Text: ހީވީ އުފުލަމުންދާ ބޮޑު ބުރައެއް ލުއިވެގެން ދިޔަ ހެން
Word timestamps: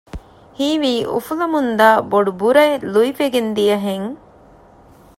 ހީވީ 0.57 0.93
އުފުލަމުންދާ 1.11 1.87
ބޮޑު 2.11 2.31
ބުރައެއް 2.39 2.85
ލުއިވެގެން 2.93 3.51
ދިޔަ 3.55 3.77
ހެން 3.85 4.09